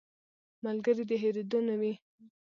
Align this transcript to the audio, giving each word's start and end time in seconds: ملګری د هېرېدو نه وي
ملګری 0.65 1.03
د 1.07 1.11
هېرېدو 1.21 1.59
نه 1.67 1.75
وي 1.79 1.93